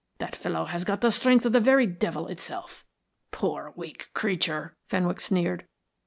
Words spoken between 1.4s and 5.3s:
of the very devil itself." "Poor weak creature," Fenwick